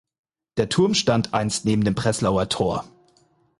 Der 0.57 0.67
Turm 0.67 0.95
stand 0.95 1.35
einst 1.35 1.63
neben 1.65 1.83
dem 1.85 1.93
Breslauer 1.93 2.49
Tor. 2.49 2.85